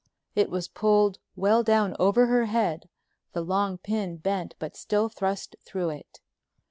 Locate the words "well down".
1.35-1.95